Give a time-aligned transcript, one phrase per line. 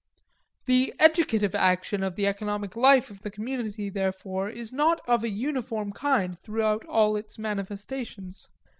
[0.65, 5.29] The educative action of the economic life of the community, therefore, is not of a
[5.29, 8.49] uniform kind throughout all its manifestations.